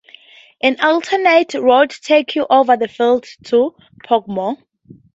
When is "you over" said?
2.35-2.75